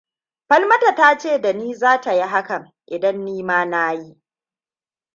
Falmata 0.49 0.95
ta 0.95 1.17
ce 1.17 1.39
da 1.41 1.53
ni 1.53 1.73
za 1.75 2.01
ta 2.01 2.13
yi 2.13 2.21
hakan, 2.21 2.71
idan 2.87 3.25
ni 3.25 3.43
ma 3.43 3.65
na 3.65 3.93
yi. 3.93 4.21